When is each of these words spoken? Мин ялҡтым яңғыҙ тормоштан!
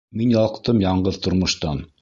Мин 0.21 0.31
ялҡтым 0.35 0.81
яңғыҙ 0.85 1.23
тормоштан! 1.27 1.89